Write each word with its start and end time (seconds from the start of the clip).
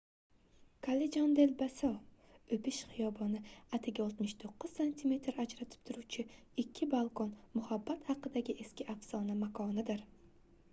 callejon 0.85 1.33
del 1.39 1.51
beso 1.59 1.91
o'pish 2.57 2.79
hiyoboni. 2.93 3.41
atigi 3.79 4.07
69 4.23 4.71
santimetr 4.77 5.39
ajratib 5.45 5.85
turuvchi 5.91 6.27
ikki 6.65 6.91
balkon 6.97 7.39
muhabbat 7.61 8.11
haqidagi 8.13 8.59
eski 8.67 8.91
afsona 8.97 9.41
makonidir 9.47 10.07